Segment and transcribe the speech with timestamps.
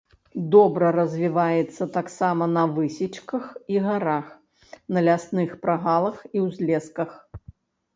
[0.53, 3.43] Добра развіваецца таксама на высечках
[3.77, 4.35] і гарах,
[4.95, 7.09] на лясных прагалах і ўзлесках.